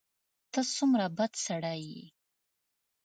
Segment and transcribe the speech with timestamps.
[0.51, 2.05] ته څومره بد سړی یې!